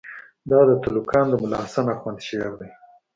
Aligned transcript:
دا 0.49 0.59
د 0.69 0.71
تُلُقان 0.83 1.25
د 1.29 1.35
ملاحسن 1.43 1.85
آخوند 1.95 2.19
شعر 2.27 2.51
دئ. 2.59 2.71